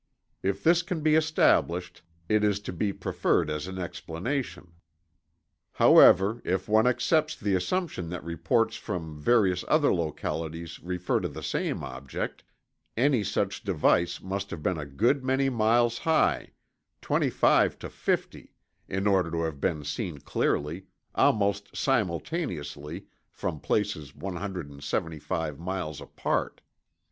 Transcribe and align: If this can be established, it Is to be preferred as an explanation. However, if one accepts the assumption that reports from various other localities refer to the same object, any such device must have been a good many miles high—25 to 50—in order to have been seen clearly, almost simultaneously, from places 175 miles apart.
If 0.41 0.63
this 0.63 0.81
can 0.81 1.01
be 1.01 1.13
established, 1.13 2.01
it 2.27 2.43
Is 2.43 2.59
to 2.61 2.73
be 2.73 2.91
preferred 2.91 3.51
as 3.51 3.67
an 3.67 3.77
explanation. 3.77 4.73
However, 5.73 6.41
if 6.43 6.67
one 6.67 6.87
accepts 6.87 7.35
the 7.35 7.53
assumption 7.53 8.09
that 8.09 8.23
reports 8.23 8.75
from 8.77 9.19
various 9.21 9.63
other 9.67 9.93
localities 9.93 10.79
refer 10.79 11.19
to 11.19 11.27
the 11.27 11.43
same 11.43 11.83
object, 11.83 12.43
any 12.97 13.23
such 13.23 13.63
device 13.63 14.19
must 14.21 14.49
have 14.49 14.63
been 14.63 14.79
a 14.79 14.87
good 14.87 15.23
many 15.23 15.51
miles 15.51 15.99
high—25 15.99 17.77
to 17.77 17.87
50—in 17.87 19.05
order 19.05 19.29
to 19.29 19.43
have 19.43 19.61
been 19.61 19.83
seen 19.83 20.17
clearly, 20.17 20.87
almost 21.13 21.77
simultaneously, 21.77 23.05
from 23.29 23.59
places 23.59 24.15
175 24.15 25.59
miles 25.59 26.01
apart. 26.01 26.61